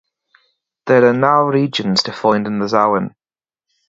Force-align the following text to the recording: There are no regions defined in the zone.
There 0.87 1.05
are 1.07 1.13
no 1.13 1.43
regions 1.43 2.01
defined 2.01 2.47
in 2.47 2.57
the 2.57 2.67
zone. 2.67 3.13